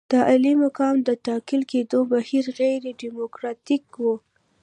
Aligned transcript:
د 0.11 0.13
عالي 0.27 0.53
مقام 0.63 0.95
د 1.07 1.09
ټاکل 1.25 1.61
کېدو 1.71 1.99
بهیر 2.11 2.45
غیر 2.59 2.81
ډیموکراتیک 3.01 3.85
وو. 4.01 4.15